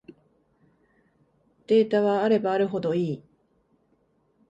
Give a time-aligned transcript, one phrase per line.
[1.67, 3.23] データはあればあるほどいい